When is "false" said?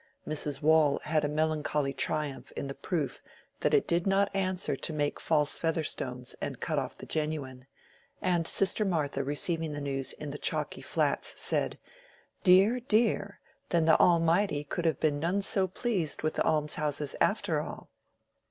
5.19-5.59